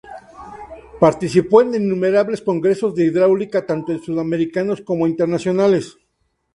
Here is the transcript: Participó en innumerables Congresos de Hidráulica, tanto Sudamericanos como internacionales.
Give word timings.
Participó 0.99 1.61
en 1.61 1.75
innumerables 1.75 2.41
Congresos 2.41 2.95
de 2.95 3.05
Hidráulica, 3.05 3.67
tanto 3.67 3.95
Sudamericanos 3.99 4.81
como 4.81 5.05
internacionales. 5.05 5.95